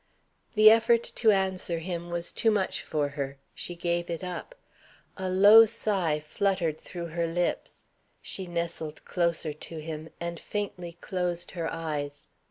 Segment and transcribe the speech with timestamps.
[0.55, 3.37] The effort to answer him was too much for her.
[3.53, 4.55] She gave it up.
[5.15, 7.85] A low sigh fluttered through her lips.
[8.19, 12.25] She nestled closer to him, and faintly closed her eyes.